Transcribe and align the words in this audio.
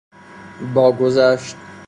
با 0.73 0.91
گذشت 0.91 1.57